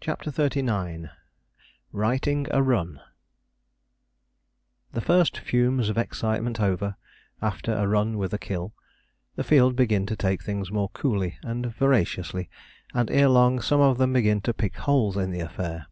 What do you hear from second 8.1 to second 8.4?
with a